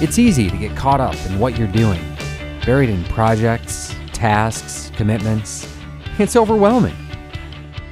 It's 0.00 0.16
easy 0.16 0.48
to 0.48 0.56
get 0.56 0.76
caught 0.76 1.00
up 1.00 1.16
in 1.26 1.40
what 1.40 1.58
you're 1.58 1.66
doing, 1.66 2.00
buried 2.64 2.88
in 2.88 3.02
projects, 3.06 3.92
tasks, 4.12 4.92
commitments. 4.94 5.68
It's 6.20 6.36
overwhelming. 6.36 6.94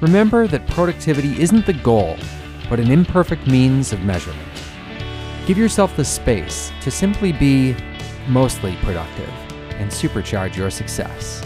Remember 0.01 0.47
that 0.47 0.69
productivity 0.69 1.43
isn't 1.43 1.67
the 1.67 1.73
goal, 1.73 2.17
but 2.71 2.79
an 2.79 2.93
imperfect 2.93 3.49
means 3.49 3.93
of 3.93 4.03
measurement. 4.03 4.49
Give 5.47 5.59
yourself 5.59 5.97
the 5.97 6.05
space 6.05 6.71
to 6.83 6.93
simply 6.93 7.33
be 7.33 7.75
mostly 8.29 8.77
productive 8.83 9.31
and 9.71 9.91
supercharge 9.91 10.55
your 10.55 10.71
success. 10.71 11.45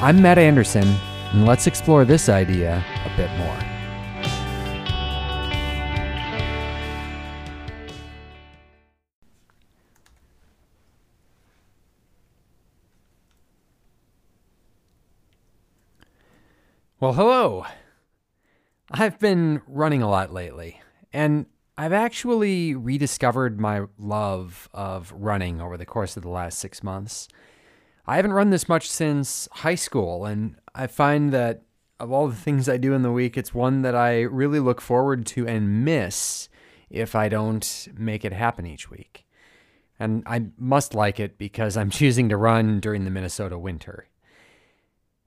I'm 0.00 0.22
Matt 0.22 0.38
Anderson, 0.38 0.86
and 1.32 1.46
let's 1.46 1.66
explore 1.66 2.04
this 2.04 2.28
idea 2.28 2.84
a 3.04 3.16
bit 3.16 3.30
more. 3.38 3.73
Well, 17.00 17.14
hello. 17.14 17.66
I've 18.92 19.18
been 19.18 19.62
running 19.66 20.00
a 20.00 20.08
lot 20.08 20.32
lately, 20.32 20.80
and 21.12 21.46
I've 21.76 21.92
actually 21.92 22.76
rediscovered 22.76 23.58
my 23.58 23.86
love 23.98 24.68
of 24.72 25.12
running 25.12 25.60
over 25.60 25.76
the 25.76 25.84
course 25.84 26.16
of 26.16 26.22
the 26.22 26.28
last 26.28 26.60
six 26.60 26.84
months. 26.84 27.26
I 28.06 28.14
haven't 28.14 28.32
run 28.32 28.50
this 28.50 28.68
much 28.68 28.88
since 28.88 29.48
high 29.50 29.74
school, 29.74 30.24
and 30.24 30.54
I 30.72 30.86
find 30.86 31.32
that 31.32 31.62
of 31.98 32.12
all 32.12 32.28
the 32.28 32.36
things 32.36 32.68
I 32.68 32.76
do 32.76 32.92
in 32.92 33.02
the 33.02 33.10
week, 33.10 33.36
it's 33.36 33.52
one 33.52 33.82
that 33.82 33.96
I 33.96 34.20
really 34.20 34.60
look 34.60 34.80
forward 34.80 35.26
to 35.26 35.48
and 35.48 35.84
miss 35.84 36.48
if 36.90 37.16
I 37.16 37.28
don't 37.28 37.88
make 37.96 38.24
it 38.24 38.32
happen 38.32 38.66
each 38.66 38.88
week. 38.88 39.26
And 39.98 40.22
I 40.26 40.46
must 40.56 40.94
like 40.94 41.18
it 41.18 41.38
because 41.38 41.76
I'm 41.76 41.90
choosing 42.00 42.28
to 42.28 42.36
run 42.36 42.78
during 42.78 43.04
the 43.04 43.10
Minnesota 43.10 43.58
winter. 43.58 44.06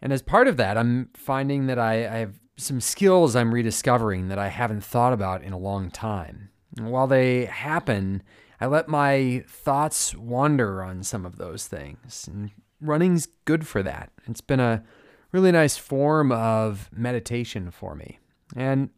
And 0.02 0.14
as 0.14 0.22
part 0.22 0.48
of 0.48 0.58
that, 0.58 0.78
I'm 0.78 1.09
finding 1.16 1.67
that 1.67 1.80
I, 1.80 1.94
I 1.94 2.17
have 2.17 2.40
some 2.58 2.81
skills 2.81 3.36
I'm 3.36 3.53
rediscovering 3.53 4.30
that 4.30 4.40
I 4.40 4.48
haven't 4.48 4.84
thought 4.84 5.14
about 5.14 5.44
in 5.44 5.53
a 5.53 5.58
long 5.58 5.90
time. 5.92 6.50
And 6.78 6.92
while 6.92 7.08
they 7.08 7.45
happen, 7.45 8.23
I 8.59 8.66
let 8.66 8.88
my 8.88 9.44
thoughts 9.48 10.16
wander 10.16 10.84
on 10.84 11.03
some 11.03 11.25
of 11.25 11.38
those 11.38 11.68
things. 11.68 12.28
And 12.31 12.52
running's 12.81 13.28
good 13.45 13.68
for 13.68 13.84
that. 13.84 14.12
It's 14.28 14.42
been 14.42 14.59
a 14.59 14.84
really 15.31 15.52
nice 15.52 15.78
form 15.78 16.31
of 16.31 16.90
meditation 16.92 17.72
for 17.72 17.95
me. 17.95 18.20
And 18.56 18.90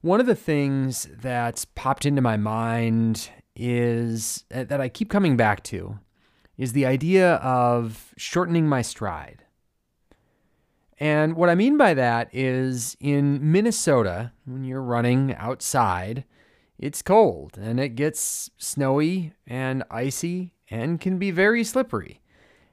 one 0.00 0.20
of 0.20 0.26
the 0.26 0.34
things 0.34 1.08
that's 1.20 1.64
popped 1.64 2.06
into 2.06 2.22
my 2.22 2.36
mind 2.36 3.30
is 3.54 4.44
uh, 4.54 4.64
that 4.64 4.80
I 4.80 4.88
keep 4.88 5.10
coming 5.10 5.36
back 5.36 5.62
to 5.64 5.98
is 6.56 6.72
the 6.72 6.86
idea 6.86 7.34
of 7.36 8.12
shortening 8.16 8.68
my 8.68 8.82
stride. 8.82 9.44
And 11.02 11.34
what 11.34 11.48
I 11.48 11.56
mean 11.56 11.76
by 11.76 11.94
that 11.94 12.28
is 12.32 12.96
in 13.00 13.50
Minnesota, 13.50 14.30
when 14.44 14.62
you're 14.62 14.80
running 14.80 15.34
outside, 15.34 16.22
it's 16.78 17.02
cold 17.02 17.58
and 17.60 17.80
it 17.80 17.96
gets 17.96 18.50
snowy 18.56 19.32
and 19.44 19.82
icy 19.90 20.52
and 20.70 21.00
can 21.00 21.18
be 21.18 21.32
very 21.32 21.64
slippery. 21.64 22.20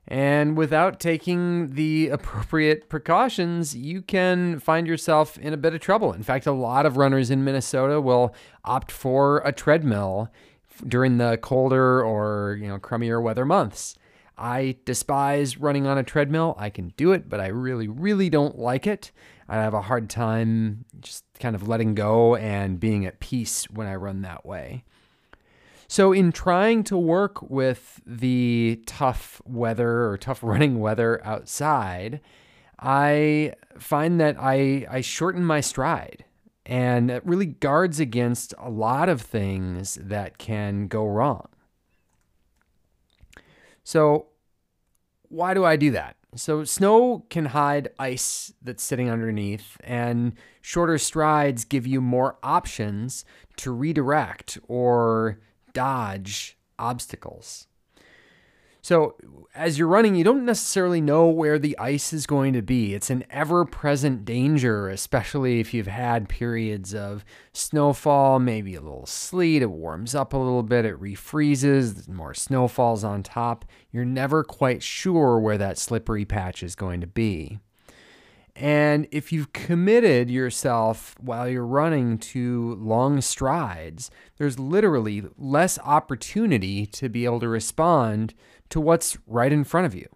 And 0.08 0.56
without 0.56 1.00
taking 1.00 1.72
the 1.72 2.10
appropriate 2.12 2.88
precautions, 2.88 3.76
you 3.76 4.04
can 4.04 4.60
find 4.60 4.86
yourself 4.86 5.40
in 5.40 5.52
a 5.52 5.58
bit 5.58 5.74
of 5.74 5.82
trouble. 5.82 6.14
In 6.14 6.22
fact, 6.22 6.46
a 6.46 6.52
lot 6.52 6.86
of 6.86 6.98
runners 6.98 7.32
in 7.32 7.44
Minnesota 7.44 8.00
will 8.00 8.36
opt 8.64 8.92
for 8.92 9.40
a 9.40 9.52
treadmill 9.52 10.30
during 10.88 11.18
the 11.18 11.40
colder 11.42 12.04
or, 12.04 12.60
you 12.62 12.68
know, 12.68 12.78
crummier 12.78 13.20
weather 13.20 13.44
months. 13.44 13.96
I 14.40 14.78
despise 14.86 15.58
running 15.58 15.86
on 15.86 15.98
a 15.98 16.04
treadmill. 16.04 16.56
I 16.58 16.70
can 16.70 16.94
do 16.96 17.12
it, 17.12 17.28
but 17.28 17.42
I 17.42 17.48
really, 17.48 17.88
really 17.88 18.30
don't 18.30 18.58
like 18.58 18.88
it. 18.88 19.12
I 19.50 19.56
have 19.56 19.74
a 19.74 19.82
hard 19.82 20.10
time 20.10 20.86
just 21.02 21.26
kind 21.40 21.56
of 21.56 21.68
letting 21.68 21.94
go 21.94 22.36
and 22.36 22.80
being 22.80 23.06
at 23.06 23.20
peace 23.20 23.66
when 23.70 23.86
I 23.86 23.96
run 23.96 24.22
that 24.22 24.46
way. 24.46 24.86
So, 25.88 26.14
in 26.14 26.32
trying 26.32 26.84
to 26.86 26.98
work 26.98 27.42
with 27.50 28.00
the 28.06 28.82
tough 28.86 29.42
weather 29.44 30.08
or 30.08 30.18
tough 30.18 30.44
running 30.44 30.80
weather 30.80 31.20
outside, 31.26 32.22
I 32.80 33.54
find 33.78 34.22
that 34.22 34.38
I, 34.40 34.86
I 34.90 35.02
shorten 35.02 35.44
my 35.44 35.62
stride. 35.62 36.24
And 36.66 37.10
it 37.10 37.26
really 37.26 37.48
guards 37.48 38.00
against 38.00 38.54
a 38.60 38.70
lot 38.70 39.10
of 39.10 39.22
things 39.22 39.98
that 40.00 40.38
can 40.38 40.88
go 40.88 41.06
wrong. 41.08 41.48
So, 43.90 44.28
why 45.30 45.56
do 45.56 45.66
I 45.66 45.76
do 45.76 45.90
that? 45.90 46.16
So, 46.36 46.64
snow 46.64 47.26
can 47.32 47.46
hide 47.46 47.90
ice 47.98 48.54
that's 48.62 48.84
sitting 48.84 49.10
underneath, 49.10 49.78
and 49.84 50.34
shorter 50.62 51.00
strides 51.00 51.66
give 51.66 51.88
you 51.88 52.00
more 52.00 52.38
options 52.44 53.26
to 53.58 53.72
redirect 53.72 54.60
or 54.68 55.40
dodge 55.74 56.56
obstacles. 56.78 57.68
So, 58.90 59.14
as 59.54 59.78
you're 59.78 59.88
running, 59.88 60.16
you 60.16 60.24
don't 60.24 60.46
necessarily 60.46 61.00
know 61.00 61.28
where 61.28 61.60
the 61.60 61.78
ice 61.78 62.12
is 62.12 62.26
going 62.26 62.54
to 62.54 62.64
be. 62.64 62.96
It's 62.96 63.12
an 63.12 63.24
ever 63.30 63.64
present 63.64 64.26
danger, 64.26 64.90
especially 64.90 65.60
if 65.60 65.76
you've 65.76 65.86
had 65.86 66.28
periods 66.28 66.96
of 66.96 67.24
snowfall, 67.54 68.40
maybe 68.40 68.74
a 68.74 68.82
little 68.82 69.06
sleet. 69.06 69.62
It 69.62 69.70
warms 69.70 70.16
up 70.16 70.34
a 70.34 70.38
little 70.38 70.64
bit, 70.64 70.86
it 70.86 71.00
refreezes, 71.00 72.08
more 72.08 72.34
snow 72.34 72.68
falls 72.68 73.04
on 73.04 73.22
top. 73.22 73.64
You're 73.92 74.06
never 74.06 74.44
quite 74.44 74.82
sure 74.82 75.40
where 75.40 75.60
that 75.60 75.78
slippery 75.78 76.26
patch 76.26 76.64
is 76.64 76.74
going 76.74 77.00
to 77.02 77.08
be. 77.08 77.60
And 78.56 79.08
if 79.12 79.32
you've 79.32 79.54
committed 79.54 80.32
yourself 80.32 81.16
while 81.20 81.48
you're 81.48 81.64
running 81.64 82.18
to 82.18 82.74
long 82.82 83.22
strides, 83.22 84.10
there's 84.40 84.58
literally 84.58 85.26
less 85.38 85.78
opportunity 85.78 86.88
to 86.88 87.08
be 87.08 87.26
able 87.26 87.40
to 87.42 87.48
respond 87.48 88.34
to 88.70 88.80
what's 88.82 89.18
right 89.28 89.52
in 89.52 89.64
front 89.64 89.86
of 89.86 89.96
you. 89.96 90.08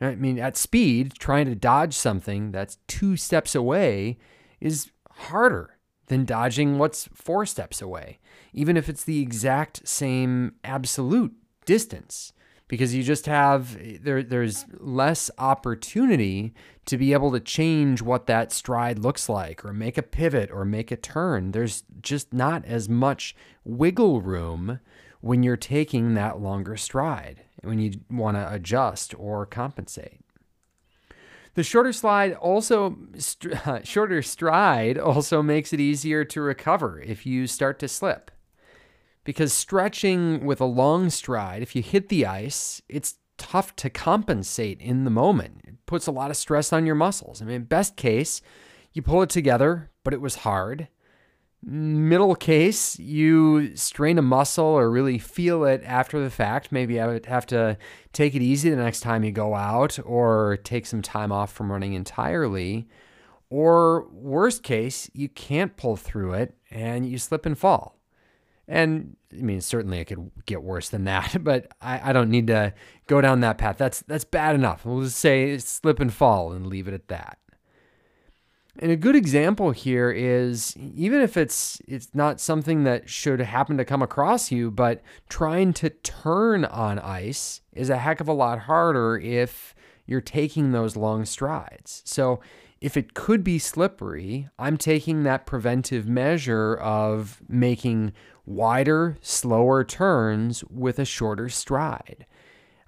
I 0.00 0.16
mean, 0.16 0.38
at 0.38 0.56
speed, 0.56 1.14
trying 1.18 1.46
to 1.46 1.54
dodge 1.54 1.94
something 1.94 2.50
that's 2.50 2.78
two 2.88 3.16
steps 3.16 3.54
away 3.54 4.18
is 4.60 4.90
harder 5.10 5.78
than 6.06 6.24
dodging 6.24 6.78
what's 6.78 7.08
four 7.14 7.46
steps 7.46 7.80
away, 7.80 8.18
even 8.52 8.76
if 8.76 8.88
it's 8.88 9.04
the 9.04 9.20
exact 9.20 9.86
same 9.86 10.54
absolute 10.64 11.32
distance 11.64 12.32
because 12.72 12.94
you 12.94 13.02
just 13.02 13.26
have 13.26 13.76
there 14.02 14.22
there's 14.22 14.64
less 14.78 15.30
opportunity 15.36 16.54
to 16.86 16.96
be 16.96 17.12
able 17.12 17.30
to 17.30 17.38
change 17.38 18.00
what 18.00 18.26
that 18.26 18.50
stride 18.50 18.98
looks 18.98 19.28
like 19.28 19.62
or 19.62 19.74
make 19.74 19.98
a 19.98 20.02
pivot 20.02 20.50
or 20.50 20.64
make 20.64 20.90
a 20.90 20.96
turn 20.96 21.52
there's 21.52 21.84
just 22.00 22.32
not 22.32 22.64
as 22.64 22.88
much 22.88 23.36
wiggle 23.62 24.22
room 24.22 24.80
when 25.20 25.42
you're 25.42 25.54
taking 25.54 26.14
that 26.14 26.40
longer 26.40 26.74
stride 26.74 27.42
when 27.62 27.78
you 27.78 27.92
want 28.10 28.36
to 28.36 28.52
adjust 28.52 29.14
or 29.18 29.46
compensate 29.46 30.20
the 31.54 31.62
shorter 31.62 31.92
slide 31.92 32.32
also 32.34 32.96
shorter 33.84 34.22
stride 34.22 34.98
also 34.98 35.42
makes 35.42 35.72
it 35.72 35.80
easier 35.80 36.24
to 36.24 36.40
recover 36.40 37.00
if 37.00 37.26
you 37.26 37.46
start 37.46 37.78
to 37.78 37.88
slip 37.88 38.30
because 39.24 39.52
stretching 39.52 40.44
with 40.44 40.60
a 40.60 40.66
long 40.66 41.10
stride, 41.10 41.62
if 41.62 41.76
you 41.76 41.82
hit 41.82 42.08
the 42.08 42.26
ice, 42.26 42.82
it's 42.88 43.16
tough 43.38 43.74
to 43.76 43.90
compensate 43.90 44.80
in 44.80 45.04
the 45.04 45.10
moment. 45.10 45.62
It 45.64 45.74
puts 45.86 46.06
a 46.06 46.12
lot 46.12 46.30
of 46.30 46.36
stress 46.36 46.72
on 46.72 46.86
your 46.86 46.94
muscles. 46.94 47.40
I 47.40 47.44
mean, 47.44 47.64
best 47.64 47.96
case, 47.96 48.42
you 48.92 49.02
pull 49.02 49.22
it 49.22 49.30
together, 49.30 49.90
but 50.04 50.14
it 50.14 50.20
was 50.20 50.36
hard. 50.36 50.88
Middle 51.64 52.34
case, 52.34 52.98
you 52.98 53.76
strain 53.76 54.18
a 54.18 54.22
muscle 54.22 54.64
or 54.64 54.90
really 54.90 55.18
feel 55.18 55.64
it 55.64 55.80
after 55.84 56.22
the 56.22 56.30
fact. 56.30 56.72
Maybe 56.72 56.94
you 56.94 57.20
have 57.26 57.46
to 57.46 57.78
take 58.12 58.34
it 58.34 58.42
easy 58.42 58.68
the 58.68 58.76
next 58.76 59.00
time 59.00 59.22
you 59.22 59.30
go 59.30 59.54
out 59.54 59.98
or 60.04 60.58
take 60.64 60.86
some 60.86 61.02
time 61.02 61.30
off 61.30 61.52
from 61.52 61.70
running 61.70 61.94
entirely. 61.94 62.88
Or 63.48 64.08
worst 64.10 64.64
case, 64.64 65.08
you 65.12 65.28
can't 65.28 65.76
pull 65.76 65.96
through 65.96 66.32
it 66.34 66.56
and 66.70 67.08
you 67.08 67.18
slip 67.18 67.46
and 67.46 67.56
fall. 67.56 67.96
And 68.66 69.16
I 69.32 69.42
mean, 69.42 69.60
certainly 69.60 69.98
it 69.98 70.06
could 70.06 70.30
get 70.46 70.62
worse 70.62 70.88
than 70.88 71.04
that, 71.04 71.36
but 71.44 71.68
I, 71.80 72.10
I 72.10 72.12
don't 72.12 72.30
need 72.30 72.48
to 72.48 72.74
go 73.06 73.20
down 73.20 73.40
that 73.40 73.58
path. 73.58 73.78
That's 73.78 74.00
that's 74.02 74.24
bad 74.24 74.54
enough. 74.54 74.84
We'll 74.84 75.02
just 75.02 75.18
say 75.18 75.58
slip 75.58 76.00
and 76.00 76.12
fall 76.12 76.52
and 76.52 76.66
leave 76.66 76.88
it 76.88 76.94
at 76.94 77.08
that. 77.08 77.38
And 78.78 78.90
a 78.90 78.96
good 78.96 79.14
example 79.14 79.70
here 79.72 80.10
is 80.10 80.74
even 80.76 81.20
if 81.20 81.36
it's 81.36 81.80
it's 81.86 82.14
not 82.14 82.40
something 82.40 82.84
that 82.84 83.08
should 83.08 83.40
happen 83.40 83.76
to 83.76 83.84
come 83.84 84.02
across 84.02 84.50
you, 84.50 84.70
but 84.70 85.02
trying 85.28 85.72
to 85.74 85.90
turn 85.90 86.64
on 86.64 86.98
ice 86.98 87.60
is 87.72 87.90
a 87.90 87.98
heck 87.98 88.20
of 88.20 88.28
a 88.28 88.32
lot 88.32 88.60
harder 88.60 89.18
if 89.18 89.74
you're 90.06 90.22
taking 90.22 90.72
those 90.72 90.96
long 90.96 91.24
strides. 91.24 92.02
So 92.06 92.40
if 92.80 92.96
it 92.96 93.14
could 93.14 93.44
be 93.44 93.58
slippery, 93.58 94.48
I'm 94.58 94.76
taking 94.76 95.22
that 95.22 95.46
preventive 95.46 96.08
measure 96.08 96.74
of 96.74 97.42
making 97.48 98.12
wider, 98.44 99.18
slower 99.20 99.84
turns 99.84 100.64
with 100.64 100.98
a 100.98 101.04
shorter 101.04 101.48
stride. 101.48 102.26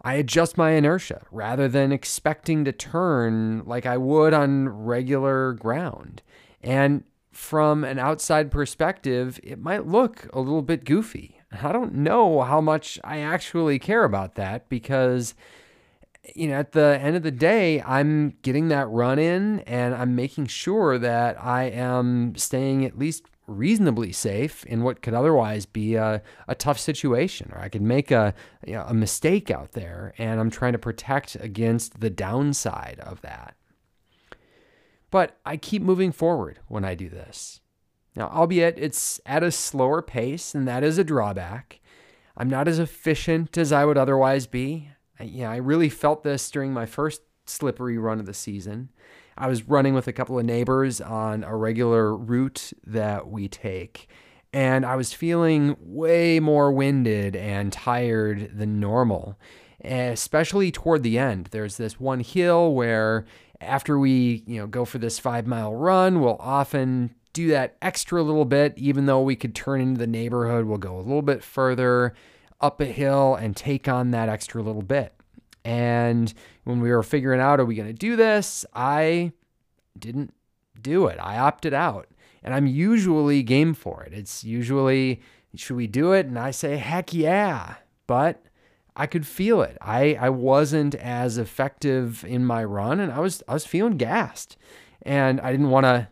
I 0.04 0.14
adjust 0.14 0.58
my 0.58 0.72
inertia 0.72 1.24
rather 1.30 1.66
than 1.66 1.90
expecting 1.90 2.64
to 2.66 2.72
turn 2.72 3.64
like 3.64 3.86
I 3.86 3.96
would 3.96 4.34
on 4.34 4.68
regular 4.68 5.54
ground. 5.54 6.22
And 6.62 7.04
from 7.32 7.84
an 7.84 7.98
outside 7.98 8.50
perspective, 8.50 9.40
it 9.42 9.58
might 9.58 9.86
look 9.86 10.28
a 10.34 10.40
little 10.40 10.62
bit 10.62 10.84
goofy. 10.84 11.40
I 11.62 11.72
don't 11.72 11.94
know 11.94 12.42
how 12.42 12.60
much 12.60 12.98
I 13.02 13.20
actually 13.20 13.78
care 13.78 14.04
about 14.04 14.34
that 14.34 14.68
because 14.68 15.34
you 16.34 16.48
know, 16.48 16.54
at 16.54 16.72
the 16.72 16.98
end 17.00 17.16
of 17.16 17.22
the 17.22 17.30
day, 17.30 17.82
I'm 17.82 18.30
getting 18.42 18.68
that 18.68 18.88
run 18.88 19.18
in 19.18 19.60
and 19.60 19.94
I'm 19.94 20.14
making 20.14 20.46
sure 20.46 20.98
that 20.98 21.42
I 21.42 21.64
am 21.64 22.34
staying 22.36 22.84
at 22.84 22.98
least 22.98 23.24
reasonably 23.46 24.12
safe 24.12 24.64
in 24.64 24.82
what 24.82 25.02
could 25.02 25.14
otherwise 25.14 25.66
be 25.66 25.94
a, 25.96 26.22
a 26.48 26.54
tough 26.54 26.78
situation 26.78 27.50
or 27.52 27.60
I 27.60 27.68
could 27.68 27.82
make 27.82 28.10
a, 28.10 28.34
you 28.66 28.74
know, 28.74 28.84
a 28.86 28.94
mistake 28.94 29.50
out 29.50 29.72
there 29.72 30.14
and 30.18 30.40
I'm 30.40 30.50
trying 30.50 30.72
to 30.72 30.78
protect 30.78 31.36
against 31.36 32.00
the 32.00 32.10
downside 32.10 33.00
of 33.00 33.20
that. 33.20 33.54
But 35.10 35.38
I 35.44 35.56
keep 35.56 35.82
moving 35.82 36.10
forward 36.10 36.58
when 36.68 36.84
I 36.84 36.94
do 36.94 37.08
this. 37.08 37.60
Now, 38.16 38.28
albeit 38.28 38.78
it's 38.78 39.20
at 39.26 39.42
a 39.42 39.50
slower 39.50 40.02
pace, 40.02 40.54
and 40.54 40.68
that 40.68 40.84
is 40.84 40.98
a 40.98 41.04
drawback. 41.04 41.80
I'm 42.36 42.48
not 42.48 42.68
as 42.68 42.78
efficient 42.78 43.56
as 43.58 43.72
I 43.72 43.84
would 43.84 43.98
otherwise 43.98 44.46
be. 44.46 44.90
I, 45.18 45.24
you 45.24 45.42
know, 45.42 45.50
I 45.50 45.56
really 45.56 45.88
felt 45.88 46.22
this 46.22 46.50
during 46.50 46.72
my 46.72 46.86
first 46.86 47.22
slippery 47.46 47.98
run 47.98 48.20
of 48.20 48.26
the 48.26 48.34
season. 48.34 48.90
I 49.36 49.48
was 49.48 49.68
running 49.68 49.94
with 49.94 50.06
a 50.06 50.12
couple 50.12 50.38
of 50.38 50.44
neighbors 50.44 51.00
on 51.00 51.44
a 51.44 51.56
regular 51.56 52.16
route 52.16 52.72
that 52.86 53.28
we 53.28 53.48
take, 53.48 54.08
and 54.52 54.86
I 54.86 54.96
was 54.96 55.12
feeling 55.12 55.76
way 55.80 56.40
more 56.40 56.70
winded 56.72 57.34
and 57.34 57.72
tired 57.72 58.56
than 58.56 58.78
normal, 58.78 59.36
especially 59.82 60.70
toward 60.70 61.02
the 61.02 61.18
end. 61.18 61.48
There's 61.50 61.76
this 61.76 61.98
one 61.98 62.20
hill 62.20 62.72
where 62.74 63.24
after 63.60 63.98
we, 63.98 64.44
you 64.46 64.58
know, 64.58 64.66
go 64.66 64.84
for 64.84 64.98
this 64.98 65.18
5-mile 65.18 65.74
run, 65.74 66.20
we'll 66.20 66.36
often 66.38 67.14
do 67.32 67.48
that 67.48 67.76
extra 67.82 68.22
little 68.22 68.44
bit 68.44 68.74
even 68.76 69.06
though 69.06 69.20
we 69.20 69.34
could 69.34 69.54
turn 69.54 69.80
into 69.80 69.98
the 69.98 70.06
neighborhood, 70.06 70.66
we'll 70.66 70.78
go 70.78 70.96
a 70.96 71.02
little 71.02 71.22
bit 71.22 71.42
further 71.42 72.14
up 72.60 72.80
a 72.80 72.84
hill 72.84 73.34
and 73.34 73.56
take 73.56 73.88
on 73.88 74.12
that 74.12 74.28
extra 74.28 74.62
little 74.62 74.82
bit. 74.82 75.12
And 75.64 76.32
when 76.64 76.80
we 76.80 76.90
were 76.90 77.02
figuring 77.02 77.40
out, 77.40 77.60
are 77.60 77.64
we 77.64 77.74
going 77.74 77.88
to 77.88 77.92
do 77.94 78.16
this? 78.16 78.64
I 78.74 79.32
didn't 79.98 80.34
do 80.80 81.06
it. 81.06 81.18
I 81.20 81.38
opted 81.38 81.72
out. 81.72 82.08
And 82.42 82.52
I'm 82.52 82.66
usually 82.66 83.42
game 83.42 83.72
for 83.72 84.02
it. 84.02 84.12
It's 84.12 84.44
usually, 84.44 85.22
should 85.54 85.76
we 85.76 85.86
do 85.86 86.12
it? 86.12 86.26
And 86.26 86.38
I 86.38 86.50
say, 86.50 86.76
heck 86.76 87.14
yeah. 87.14 87.76
But 88.06 88.44
I 88.94 89.06
could 89.06 89.26
feel 89.26 89.62
it. 89.62 89.78
I, 89.80 90.14
I 90.20 90.28
wasn't 90.28 90.94
as 90.94 91.38
effective 91.38 92.24
in 92.24 92.44
my 92.44 92.62
run 92.62 93.00
and 93.00 93.10
I 93.10 93.20
was 93.20 93.42
I 93.48 93.54
was 93.54 93.66
feeling 93.66 93.96
gassed. 93.96 94.56
And 95.02 95.40
I 95.40 95.50
didn't 95.50 95.70
want 95.70 95.84
to 95.84 96.08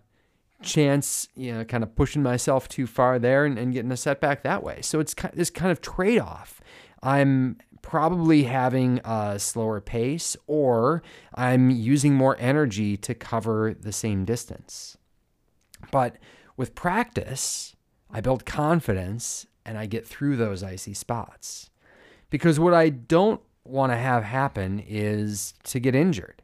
chance, 0.62 1.28
you 1.34 1.52
know, 1.52 1.64
kind 1.64 1.82
of 1.82 1.94
pushing 1.94 2.22
myself 2.22 2.68
too 2.68 2.86
far 2.86 3.18
there 3.18 3.44
and, 3.44 3.58
and 3.58 3.72
getting 3.72 3.92
a 3.92 3.96
setback 3.96 4.42
that 4.42 4.62
way. 4.62 4.80
So 4.82 5.00
it's 5.00 5.14
this 5.34 5.50
kind 5.50 5.70
of 5.70 5.80
trade 5.80 6.20
off. 6.20 6.60
I'm 7.02 7.58
probably 7.82 8.44
having 8.44 9.00
a 9.04 9.38
slower 9.38 9.80
pace 9.80 10.36
or 10.46 11.02
I'm 11.34 11.70
using 11.70 12.14
more 12.14 12.36
energy 12.38 12.96
to 12.98 13.14
cover 13.14 13.74
the 13.78 13.92
same 13.92 14.24
distance. 14.24 14.96
But 15.90 16.16
with 16.56 16.74
practice, 16.74 17.76
I 18.10 18.20
build 18.20 18.46
confidence 18.46 19.46
and 19.66 19.76
I 19.76 19.86
get 19.86 20.06
through 20.06 20.36
those 20.36 20.62
icy 20.62 20.94
spots. 20.94 21.70
Because 22.30 22.58
what 22.58 22.72
I 22.72 22.88
don't 22.88 23.40
want 23.64 23.92
to 23.92 23.96
have 23.96 24.24
happen 24.24 24.82
is 24.86 25.54
to 25.64 25.78
get 25.78 25.94
injured 25.94 26.42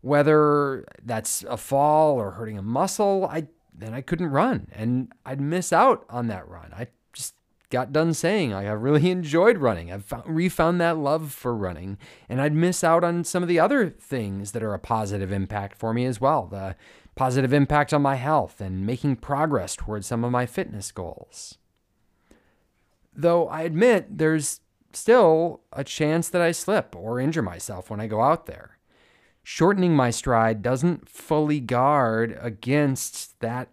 whether 0.00 0.84
that's 1.02 1.44
a 1.48 1.56
fall 1.56 2.18
or 2.18 2.32
hurting 2.32 2.58
a 2.58 2.62
muscle, 2.62 3.28
I 3.30 3.48
then 3.72 3.94
I 3.94 4.00
couldn't 4.00 4.30
run 4.30 4.68
and 4.72 5.12
I'd 5.24 5.40
miss 5.40 5.72
out 5.72 6.04
on 6.10 6.26
that 6.26 6.48
run. 6.48 6.72
I 6.74 6.88
got 7.70 7.92
done 7.92 8.12
saying 8.14 8.52
I 8.52 8.64
really 8.70 9.10
enjoyed 9.10 9.58
running. 9.58 9.92
I've 9.92 10.04
found, 10.04 10.24
refound 10.26 10.80
that 10.80 10.98
love 10.98 11.32
for 11.32 11.54
running 11.54 11.98
and 12.28 12.40
I'd 12.40 12.54
miss 12.54 12.84
out 12.84 13.04
on 13.04 13.24
some 13.24 13.42
of 13.42 13.48
the 13.48 13.58
other 13.58 13.88
things 13.88 14.52
that 14.52 14.62
are 14.62 14.74
a 14.74 14.78
positive 14.78 15.32
impact 15.32 15.76
for 15.78 15.94
me 15.94 16.04
as 16.04 16.20
well. 16.20 16.46
The 16.46 16.76
positive 17.14 17.52
impact 17.52 17.92
on 17.92 18.02
my 18.02 18.16
health 18.16 18.60
and 18.60 18.86
making 18.86 19.16
progress 19.16 19.76
towards 19.76 20.06
some 20.06 20.24
of 20.24 20.32
my 20.32 20.46
fitness 20.46 20.92
goals. 20.92 21.58
Though 23.14 23.48
I 23.48 23.62
admit 23.62 24.18
there's 24.18 24.60
still 24.92 25.60
a 25.72 25.84
chance 25.84 26.28
that 26.28 26.42
I 26.42 26.52
slip 26.52 26.94
or 26.96 27.20
injure 27.20 27.42
myself 27.42 27.90
when 27.90 28.00
I 28.00 28.06
go 28.06 28.22
out 28.22 28.46
there 28.46 28.78
shortening 29.42 29.94
my 29.94 30.10
stride 30.10 30.62
doesn't 30.62 31.08
fully 31.08 31.60
guard 31.60 32.38
against 32.40 33.38
that 33.40 33.68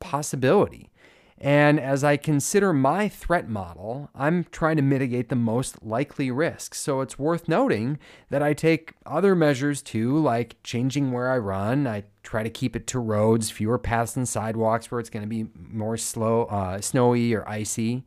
possibility. 0.00 0.90
And 1.38 1.78
as 1.78 2.02
I 2.02 2.16
consider 2.16 2.72
my 2.72 3.08
threat 3.08 3.48
model, 3.48 4.08
I'm 4.14 4.44
trying 4.44 4.76
to 4.76 4.82
mitigate 4.82 5.28
the 5.28 5.36
most 5.36 5.82
likely 5.84 6.30
risks. 6.30 6.80
So 6.80 7.02
it's 7.02 7.18
worth 7.18 7.46
noting 7.46 7.98
that 8.30 8.42
I 8.42 8.54
take 8.54 8.94
other 9.04 9.34
measures 9.34 9.82
too, 9.82 10.16
like 10.18 10.56
changing 10.62 11.12
where 11.12 11.30
I 11.30 11.36
run. 11.38 11.86
I 11.86 12.04
try 12.22 12.42
to 12.42 12.50
keep 12.50 12.74
it 12.74 12.86
to 12.88 12.98
roads, 12.98 13.50
fewer 13.50 13.78
paths 13.78 14.16
and 14.16 14.26
sidewalks 14.26 14.90
where 14.90 14.98
it's 14.98 15.10
going 15.10 15.24
to 15.24 15.28
be 15.28 15.46
more 15.54 15.98
slow, 15.98 16.44
uh, 16.44 16.80
snowy 16.80 17.34
or 17.34 17.46
icy. 17.48 18.04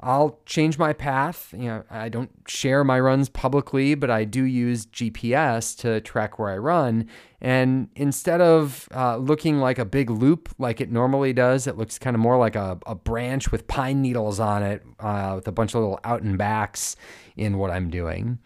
I'll 0.00 0.40
change 0.44 0.78
my 0.78 0.92
path. 0.92 1.54
You 1.56 1.64
know, 1.64 1.84
I 1.90 2.10
don't 2.10 2.30
share 2.46 2.84
my 2.84 3.00
runs 3.00 3.30
publicly, 3.30 3.94
but 3.94 4.10
I 4.10 4.24
do 4.24 4.44
use 4.44 4.84
GPS 4.86 5.76
to 5.78 6.02
track 6.02 6.38
where 6.38 6.50
I 6.50 6.58
run. 6.58 7.08
And 7.40 7.88
instead 7.96 8.42
of 8.42 8.88
uh, 8.94 9.16
looking 9.16 9.58
like 9.58 9.78
a 9.78 9.86
big 9.86 10.10
loop 10.10 10.50
like 10.58 10.82
it 10.82 10.90
normally 10.90 11.32
does, 11.32 11.66
it 11.66 11.78
looks 11.78 11.98
kind 11.98 12.14
of 12.14 12.20
more 12.20 12.36
like 12.36 12.56
a, 12.56 12.78
a 12.86 12.94
branch 12.94 13.50
with 13.50 13.66
pine 13.68 14.02
needles 14.02 14.38
on 14.38 14.62
it 14.62 14.82
uh, 15.00 15.32
with 15.36 15.48
a 15.48 15.52
bunch 15.52 15.74
of 15.74 15.80
little 15.80 16.00
out 16.04 16.22
and 16.22 16.36
backs 16.36 16.96
in 17.34 17.56
what 17.56 17.70
I'm 17.70 17.88
doing. 17.88 18.38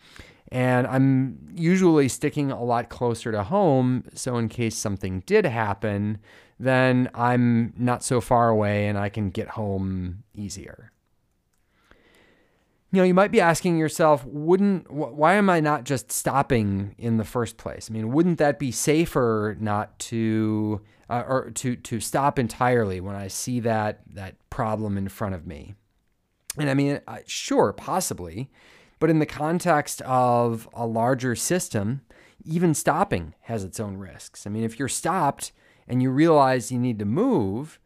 And 0.52 0.86
I'm 0.86 1.48
usually 1.52 2.08
sticking 2.08 2.52
a 2.52 2.62
lot 2.62 2.90
closer 2.90 3.32
to 3.32 3.44
home. 3.44 4.04
So, 4.14 4.36
in 4.36 4.48
case 4.48 4.76
something 4.76 5.20
did 5.20 5.44
happen, 5.44 6.18
then 6.58 7.08
I'm 7.14 7.72
not 7.76 8.02
so 8.02 8.20
far 8.20 8.48
away 8.48 8.88
and 8.88 8.98
I 8.98 9.08
can 9.10 9.30
get 9.30 9.48
home 9.48 10.24
easier 10.34 10.90
you 12.92 12.98
know, 12.98 13.04
you 13.04 13.14
might 13.14 13.30
be 13.30 13.40
asking 13.40 13.78
yourself, 13.78 14.24
wouldn't 14.24 14.90
why 14.90 15.34
am 15.34 15.48
I 15.48 15.60
not 15.60 15.84
just 15.84 16.10
stopping 16.10 16.94
in 16.98 17.18
the 17.18 17.24
first 17.24 17.56
place? 17.56 17.88
I 17.88 17.92
mean, 17.92 18.12
wouldn't 18.12 18.38
that 18.38 18.58
be 18.58 18.72
safer 18.72 19.56
not 19.60 19.98
to 20.00 20.80
uh, 21.08 21.22
or 21.26 21.50
to 21.52 21.76
to 21.76 22.00
stop 22.00 22.38
entirely 22.38 23.00
when 23.00 23.14
I 23.14 23.28
see 23.28 23.60
that 23.60 24.00
that 24.14 24.36
problem 24.50 24.98
in 24.98 25.08
front 25.08 25.36
of 25.36 25.46
me? 25.46 25.74
And 26.58 26.68
I 26.68 26.74
mean, 26.74 27.00
sure, 27.26 27.72
possibly, 27.72 28.50
but 28.98 29.08
in 29.08 29.20
the 29.20 29.26
context 29.26 30.02
of 30.02 30.68
a 30.72 30.84
larger 30.84 31.36
system, 31.36 32.00
even 32.44 32.74
stopping 32.74 33.34
has 33.42 33.62
its 33.62 33.78
own 33.78 33.98
risks. 33.98 34.46
I 34.46 34.50
mean, 34.50 34.64
if 34.64 34.78
you're 34.80 34.88
stopped 34.88 35.52
and 35.86 36.02
you 36.02 36.10
realize 36.10 36.72
you 36.72 36.78
need 36.78 36.98
to 36.98 37.04
move, 37.04 37.78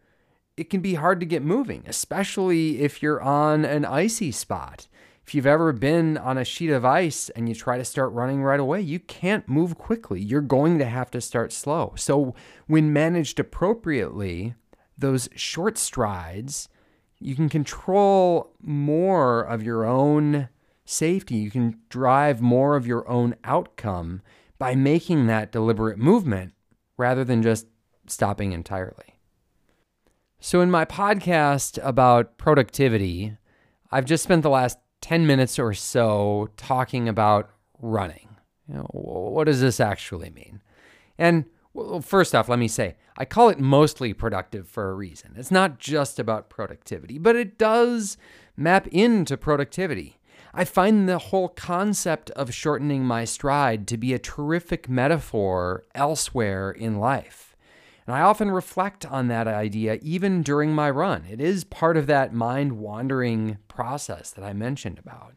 it 0.56 0.70
can 0.70 0.80
be 0.80 0.94
hard 0.94 1.20
to 1.20 1.26
get 1.26 1.42
moving, 1.42 1.82
especially 1.86 2.80
if 2.80 3.02
you're 3.02 3.22
on 3.22 3.64
an 3.64 3.84
icy 3.84 4.30
spot. 4.30 4.86
If 5.26 5.34
you've 5.34 5.46
ever 5.46 5.72
been 5.72 6.18
on 6.18 6.36
a 6.36 6.44
sheet 6.44 6.70
of 6.70 6.84
ice 6.84 7.30
and 7.30 7.48
you 7.48 7.54
try 7.54 7.78
to 7.78 7.84
start 7.84 8.12
running 8.12 8.42
right 8.42 8.60
away, 8.60 8.82
you 8.82 9.00
can't 9.00 9.48
move 9.48 9.78
quickly. 9.78 10.20
You're 10.20 10.42
going 10.42 10.78
to 10.78 10.84
have 10.84 11.10
to 11.12 11.20
start 11.20 11.52
slow. 11.52 11.94
So, 11.96 12.34
when 12.66 12.92
managed 12.92 13.40
appropriately, 13.40 14.54
those 14.98 15.30
short 15.34 15.78
strides, 15.78 16.68
you 17.18 17.34
can 17.34 17.48
control 17.48 18.52
more 18.60 19.40
of 19.40 19.62
your 19.62 19.86
own 19.86 20.50
safety. 20.84 21.36
You 21.36 21.50
can 21.50 21.80
drive 21.88 22.42
more 22.42 22.76
of 22.76 22.86
your 22.86 23.08
own 23.08 23.34
outcome 23.44 24.20
by 24.58 24.74
making 24.74 25.26
that 25.26 25.50
deliberate 25.50 25.98
movement 25.98 26.52
rather 26.98 27.24
than 27.24 27.42
just 27.42 27.66
stopping 28.06 28.52
entirely. 28.52 29.13
So, 30.46 30.60
in 30.60 30.70
my 30.70 30.84
podcast 30.84 31.78
about 31.82 32.36
productivity, 32.36 33.38
I've 33.90 34.04
just 34.04 34.24
spent 34.24 34.42
the 34.42 34.50
last 34.50 34.76
10 35.00 35.26
minutes 35.26 35.58
or 35.58 35.72
so 35.72 36.50
talking 36.58 37.08
about 37.08 37.48
running. 37.80 38.28
You 38.68 38.74
know, 38.74 38.88
what 38.92 39.44
does 39.44 39.62
this 39.62 39.80
actually 39.80 40.28
mean? 40.28 40.60
And 41.16 41.46
well, 41.72 42.02
first 42.02 42.34
off, 42.34 42.50
let 42.50 42.58
me 42.58 42.68
say, 42.68 42.96
I 43.16 43.24
call 43.24 43.48
it 43.48 43.58
mostly 43.58 44.12
productive 44.12 44.68
for 44.68 44.90
a 44.90 44.94
reason. 44.94 45.32
It's 45.34 45.50
not 45.50 45.78
just 45.78 46.18
about 46.18 46.50
productivity, 46.50 47.16
but 47.16 47.36
it 47.36 47.56
does 47.56 48.18
map 48.54 48.86
into 48.88 49.38
productivity. 49.38 50.18
I 50.52 50.66
find 50.66 51.08
the 51.08 51.16
whole 51.16 51.48
concept 51.48 52.28
of 52.32 52.52
shortening 52.52 53.02
my 53.06 53.24
stride 53.24 53.88
to 53.88 53.96
be 53.96 54.12
a 54.12 54.18
terrific 54.18 54.90
metaphor 54.90 55.84
elsewhere 55.94 56.70
in 56.70 56.98
life. 56.98 57.53
And 58.06 58.14
I 58.14 58.20
often 58.20 58.50
reflect 58.50 59.06
on 59.06 59.28
that 59.28 59.48
idea 59.48 59.98
even 60.02 60.42
during 60.42 60.74
my 60.74 60.90
run. 60.90 61.24
It 61.28 61.40
is 61.40 61.64
part 61.64 61.96
of 61.96 62.06
that 62.06 62.34
mind 62.34 62.78
wandering 62.78 63.58
process 63.66 64.30
that 64.32 64.44
I 64.44 64.52
mentioned 64.52 64.98
about. 64.98 65.34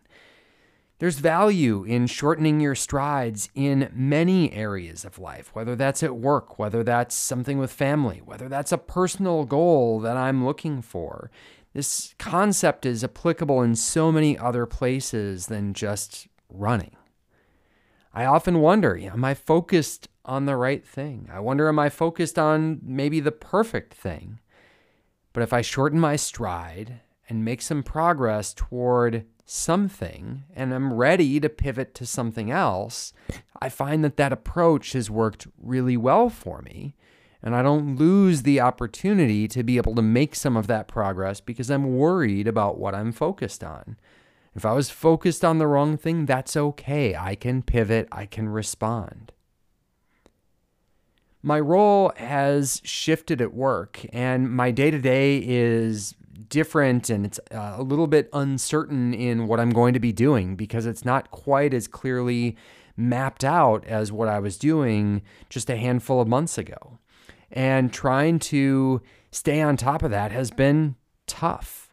There's 1.00 1.20
value 1.20 1.84
in 1.84 2.08
shortening 2.08 2.60
your 2.60 2.74
strides 2.74 3.50
in 3.54 3.92
many 3.94 4.52
areas 4.52 5.06
of 5.06 5.20
life, 5.20 5.52
whether 5.54 5.76
that's 5.76 6.02
at 6.02 6.16
work, 6.16 6.58
whether 6.58 6.84
that's 6.84 7.14
something 7.14 7.60
with 7.60 7.72
family, 7.72 8.20
whether 8.26 8.50
that's 8.50 8.72
a 8.72 8.80
personal 8.80 9.46
goal 9.46 10.00
that 10.00 10.18
I'm 10.18 10.44
looking 10.44 10.82
for. 10.82 11.30
This 11.74 12.16
concept 12.18 12.84
is 12.84 13.04
applicable 13.04 13.62
in 13.62 13.76
so 13.76 14.12
many 14.12 14.40
other 14.40 14.66
places 14.66 15.46
than 15.46 15.76
just 15.76 16.28
running. 16.50 16.96
I 18.18 18.26
often 18.26 18.62
wonder, 18.62 18.98
am 18.98 19.24
I 19.24 19.36
focused 19.36 20.08
on 20.26 20.48
the 20.48 20.56
right 20.56 20.84
thing? 20.84 21.30
I 21.32 21.40
wonder, 21.40 21.68
am 21.68 21.78
I 21.78 21.90
focused 21.90 22.40
on 22.40 22.80
maybe 22.82 23.20
the 23.20 23.32
perfect 23.32 23.94
thing? 23.94 24.40
But 25.34 25.44
if 25.44 25.54
I 25.54 25.62
shorten 25.62 26.00
my 26.00 26.16
stride 26.16 27.02
and 27.30 27.46
make 27.46 27.62
some 27.62 27.84
progress 27.84 28.56
toward 28.56 29.28
something 29.46 30.46
and 30.56 30.74
I'm 30.74 30.94
ready 30.94 31.40
to 31.40 31.48
pivot 31.48 31.94
to 31.94 32.08
something 32.08 32.50
else, 32.50 33.14
I 33.62 33.70
find 33.70 34.04
that 34.04 34.18
that 34.18 34.34
approach 34.34 34.94
has 34.94 35.12
worked 35.12 35.46
really 35.62 35.96
well 35.96 36.28
for 36.32 36.64
me. 36.64 36.96
And 37.44 37.56
I 37.56 37.62
don't 37.62 37.98
lose 37.98 38.42
the 38.42 38.60
opportunity 38.62 39.48
to 39.50 39.62
be 39.62 39.78
able 39.78 39.94
to 39.94 40.02
make 40.02 40.34
some 40.34 40.58
of 40.58 40.66
that 40.66 40.88
progress 40.88 41.40
because 41.40 41.70
I'm 41.70 41.96
worried 41.96 42.48
about 42.48 42.80
what 42.80 42.96
I'm 42.96 43.12
focused 43.12 43.64
on. 43.64 43.96
If 44.58 44.66
I 44.66 44.74
was 44.74 44.90
focused 44.90 45.46
on 45.46 45.60
the 45.60 45.68
wrong 45.68 45.98
thing, 45.98 46.26
that's 46.26 46.58
okay. 46.58 47.16
I 47.16 47.36
can 47.36 47.62
pivot, 47.62 48.08
I 48.12 48.26
can 48.26 48.50
respond. 48.50 49.32
My 51.44 51.60
role 51.60 52.12
has 52.18 52.82
shifted 52.84 53.40
at 53.40 53.54
work, 53.54 54.04
and 54.12 54.52
my 54.52 54.72
day 54.72 54.90
to 54.90 54.98
day 54.98 55.38
is 55.46 56.16
different 56.50 57.10
and 57.12 57.26
it's 57.26 57.40
uh, 57.52 57.76
a 57.78 57.84
little 57.84 58.08
bit 58.08 58.30
uncertain 58.34 59.14
in 59.14 59.46
what 59.48 59.60
I'm 59.60 59.70
going 59.70 59.94
to 59.94 60.00
be 60.00 60.12
doing 60.12 60.56
because 60.56 60.88
it's 60.88 61.06
not 61.06 61.30
quite 61.30 61.74
as 61.74 61.88
clearly 61.88 62.56
mapped 62.96 63.44
out 63.44 63.86
as 63.86 64.12
what 64.12 64.28
I 64.28 64.40
was 64.40 64.58
doing 64.58 65.22
just 65.50 65.70
a 65.70 65.78
handful 65.78 66.20
of 66.20 66.28
months 66.28 66.58
ago. 66.58 66.98
And 67.52 67.94
trying 67.94 68.40
to 68.40 69.02
stay 69.32 69.62
on 69.62 69.78
top 69.78 70.02
of 70.02 70.10
that 70.12 70.32
has 70.32 70.50
been 70.50 70.96
tough. 71.28 71.87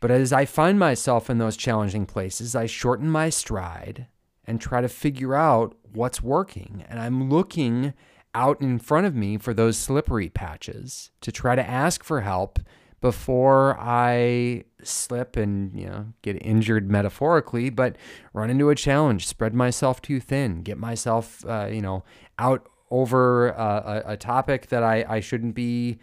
But 0.00 0.10
as 0.10 0.32
I 0.32 0.44
find 0.44 0.78
myself 0.78 1.30
in 1.30 1.38
those 1.38 1.56
challenging 1.56 2.06
places, 2.06 2.54
I 2.54 2.66
shorten 2.66 3.08
my 3.10 3.30
stride 3.30 4.06
and 4.44 4.60
try 4.60 4.80
to 4.80 4.88
figure 4.88 5.34
out 5.34 5.74
what's 5.92 6.22
working. 6.22 6.84
And 6.88 7.00
I'm 7.00 7.30
looking 7.30 7.94
out 8.34 8.60
in 8.60 8.78
front 8.78 9.06
of 9.06 9.14
me 9.14 9.38
for 9.38 9.54
those 9.54 9.78
slippery 9.78 10.28
patches 10.28 11.10
to 11.22 11.32
try 11.32 11.56
to 11.56 11.66
ask 11.68 12.04
for 12.04 12.20
help 12.20 12.58
before 13.00 13.76
I 13.78 14.64
slip 14.82 15.36
and 15.36 15.78
you 15.78 15.86
know 15.86 16.06
get 16.22 16.36
injured 16.42 16.90
metaphorically, 16.90 17.70
but 17.70 17.96
run 18.32 18.50
into 18.50 18.70
a 18.70 18.74
challenge, 18.74 19.26
spread 19.26 19.54
myself 19.54 20.02
too 20.02 20.20
thin, 20.20 20.62
get 20.62 20.78
myself 20.78 21.44
uh, 21.46 21.68
you 21.70 21.80
know 21.80 22.04
out 22.38 22.68
over 22.90 23.58
uh, 23.58 24.02
a, 24.06 24.12
a, 24.12 24.16
topic 24.16 24.68
that 24.68 24.82
I, 24.82 25.04
I 25.08 25.20
shouldn't 25.20 25.56
be 25.56 25.98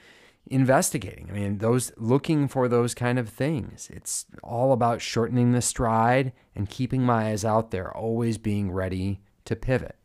investigating. 0.53 1.27
I 1.29 1.33
mean, 1.33 1.57
those 1.57 1.91
looking 1.97 2.47
for 2.47 2.67
those 2.67 2.93
kind 2.93 3.19
of 3.19 3.29
things. 3.29 3.89
It's 3.91 4.25
all 4.41 4.71
about 4.71 5.01
shortening 5.01 5.51
the 5.51 5.61
stride 5.61 6.31
and 6.55 6.69
keeping 6.69 7.03
my 7.03 7.29
eyes 7.29 7.43
out 7.43 7.71
there, 7.71 7.95
always 7.95 8.37
being 8.37 8.71
ready 8.71 9.21
to 9.45 9.55
pivot 9.55 9.97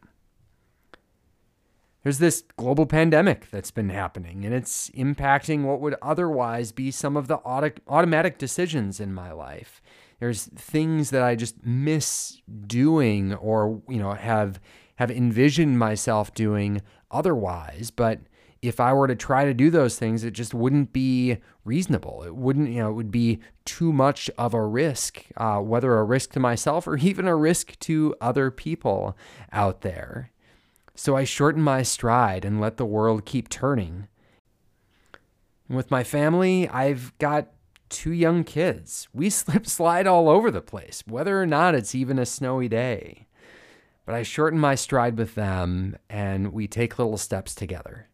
there's 2.02 2.18
this 2.18 2.44
global 2.56 2.86
pandemic 2.86 3.50
that's 3.50 3.70
been 3.70 3.90
happening 3.90 4.44
and 4.44 4.54
it's 4.54 4.88
impacting 4.90 5.64
what 5.64 5.80
would 5.80 5.94
otherwise 6.00 6.72
be 6.72 6.90
some 6.90 7.16
of 7.16 7.28
the 7.28 7.36
auto- 7.38 7.80
automatic 7.86 8.38
decisions 8.38 9.00
in 9.00 9.12
my 9.12 9.32
life 9.32 9.82
there's 10.20 10.44
things 10.44 11.10
that 11.10 11.22
i 11.22 11.34
just 11.34 11.64
miss 11.66 12.40
doing 12.66 13.34
or 13.34 13.82
you 13.88 13.98
know 13.98 14.12
have 14.12 14.60
have 14.96 15.10
envisioned 15.10 15.78
myself 15.78 16.32
doing 16.34 16.80
otherwise 17.10 17.90
but 17.90 18.20
if 18.62 18.80
i 18.80 18.92
were 18.92 19.06
to 19.06 19.14
try 19.14 19.44
to 19.44 19.54
do 19.54 19.70
those 19.70 19.98
things 19.98 20.24
it 20.24 20.32
just 20.32 20.54
wouldn't 20.54 20.92
be 20.92 21.38
reasonable 21.64 22.22
it 22.24 22.34
wouldn't 22.34 22.68
you 22.70 22.80
know 22.80 22.90
it 22.90 22.94
would 22.94 23.10
be 23.10 23.38
too 23.64 23.92
much 23.92 24.30
of 24.38 24.54
a 24.54 24.64
risk 24.64 25.24
uh, 25.36 25.58
whether 25.58 25.98
a 25.98 26.04
risk 26.04 26.32
to 26.32 26.40
myself 26.40 26.86
or 26.86 26.96
even 26.98 27.26
a 27.26 27.36
risk 27.36 27.78
to 27.78 28.14
other 28.20 28.50
people 28.50 29.16
out 29.52 29.82
there 29.82 30.30
so 30.98 31.14
I 31.14 31.22
shorten 31.22 31.62
my 31.62 31.84
stride 31.84 32.44
and 32.44 32.60
let 32.60 32.76
the 32.76 32.84
world 32.84 33.24
keep 33.24 33.48
turning. 33.48 34.08
with 35.68 35.92
my 35.92 36.02
family, 36.02 36.68
I've 36.68 37.16
got 37.18 37.52
two 37.88 38.10
young 38.10 38.42
kids. 38.42 39.06
We 39.14 39.30
slip 39.30 39.64
slide 39.68 40.08
all 40.08 40.28
over 40.28 40.50
the 40.50 40.60
place, 40.60 41.04
whether 41.06 41.40
or 41.40 41.46
not 41.46 41.76
it's 41.76 41.94
even 41.94 42.18
a 42.18 42.26
snowy 42.26 42.68
day. 42.68 43.28
But 44.06 44.16
I 44.16 44.24
shorten 44.24 44.58
my 44.58 44.74
stride 44.74 45.16
with 45.16 45.36
them 45.36 45.96
and 46.10 46.52
we 46.52 46.66
take 46.66 46.98
little 46.98 47.16
steps 47.16 47.54
together. 47.54 48.07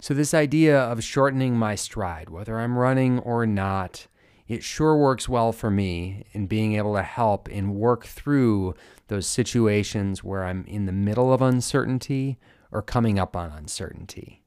So, 0.00 0.14
this 0.14 0.32
idea 0.32 0.78
of 0.78 1.02
shortening 1.02 1.56
my 1.56 1.74
stride, 1.74 2.30
whether 2.30 2.60
I'm 2.60 2.78
running 2.78 3.18
or 3.18 3.46
not, 3.46 4.06
it 4.46 4.62
sure 4.62 4.96
works 4.96 5.28
well 5.28 5.52
for 5.52 5.70
me 5.70 6.24
in 6.32 6.46
being 6.46 6.74
able 6.74 6.94
to 6.94 7.02
help 7.02 7.48
and 7.48 7.74
work 7.74 8.06
through 8.06 8.74
those 9.08 9.26
situations 9.26 10.22
where 10.22 10.44
I'm 10.44 10.64
in 10.66 10.86
the 10.86 10.92
middle 10.92 11.32
of 11.32 11.42
uncertainty 11.42 12.38
or 12.70 12.80
coming 12.80 13.18
up 13.18 13.34
on 13.34 13.50
uncertainty. 13.50 14.42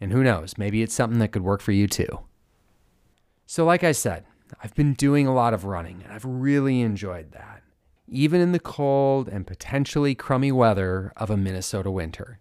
And 0.00 0.12
who 0.12 0.22
knows, 0.22 0.56
maybe 0.56 0.82
it's 0.82 0.94
something 0.94 1.18
that 1.18 1.32
could 1.32 1.42
work 1.42 1.60
for 1.60 1.72
you 1.72 1.88
too. 1.88 2.20
So, 3.46 3.64
like 3.64 3.82
I 3.82 3.92
said, 3.92 4.24
I've 4.62 4.74
been 4.74 4.94
doing 4.94 5.26
a 5.26 5.34
lot 5.34 5.54
of 5.54 5.64
running 5.64 6.02
and 6.04 6.12
I've 6.12 6.24
really 6.24 6.82
enjoyed 6.82 7.32
that, 7.32 7.62
even 8.06 8.40
in 8.40 8.52
the 8.52 8.60
cold 8.60 9.28
and 9.28 9.44
potentially 9.44 10.14
crummy 10.14 10.52
weather 10.52 11.12
of 11.16 11.30
a 11.30 11.36
Minnesota 11.36 11.90
winter. 11.90 12.38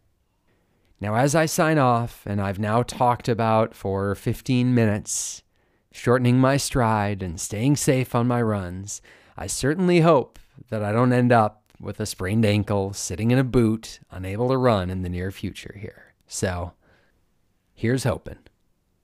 Now, 1.03 1.15
as 1.15 1.35
I 1.35 1.47
sign 1.47 1.79
off, 1.79 2.23
and 2.25 2.39
I've 2.39 2.59
now 2.59 2.81
talked 2.81 3.27
about 3.27 3.75
for 3.75 4.15
15 4.15 4.73
minutes, 4.73 5.43
shortening 5.91 6.39
my 6.39 6.55
stride 6.55 7.21
and 7.21 7.37
staying 7.37 7.75
safe 7.75 8.15
on 8.15 8.25
my 8.25 8.41
runs, 8.41 9.01
I 9.35 9.47
certainly 9.47 9.99
hope 9.99 10.39
that 10.69 10.81
I 10.81 10.93
don't 10.93 11.11
end 11.11 11.33
up 11.33 11.61
with 11.77 11.99
a 11.99 12.05
sprained 12.05 12.45
ankle, 12.45 12.93
sitting 12.93 13.31
in 13.31 13.37
a 13.37 13.43
boot, 13.43 13.99
unable 14.11 14.47
to 14.47 14.55
run 14.55 14.89
in 14.89 15.01
the 15.01 15.09
near 15.09 15.29
future 15.29 15.75
here. 15.77 16.13
So, 16.25 16.71
here's 17.73 18.05
hoping. 18.05 18.39